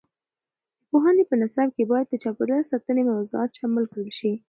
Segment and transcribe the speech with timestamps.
[0.79, 4.31] د پوهنې په نصاب کې باید د چاپیریال ساتنې موضوعات شامل کړل شي.